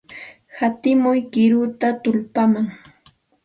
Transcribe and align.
Hatimuy 0.57 1.19
qiruta 1.31 1.87
tullpaman. 2.03 2.67